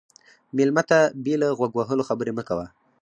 مېلمه 0.55 0.83
ته 0.89 0.99
بې 1.23 1.35
له 1.41 1.47
غوږ 1.57 1.71
وهلو 1.75 2.07
خبرې 2.09 2.31
مه 2.37 2.43
کوه. 2.49 2.65